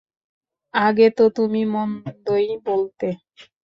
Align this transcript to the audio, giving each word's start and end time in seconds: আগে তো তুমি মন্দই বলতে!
আগে 0.73 1.07
তো 1.17 1.23
তুমি 1.37 1.61
মন্দই 1.73 2.47
বলতে! 2.67 3.07